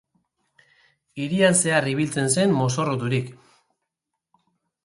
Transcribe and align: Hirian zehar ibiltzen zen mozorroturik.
Hirian 1.25 1.59
zehar 1.59 1.89
ibiltzen 1.93 2.33
zen 2.39 2.57
mozorroturik. 2.63 3.33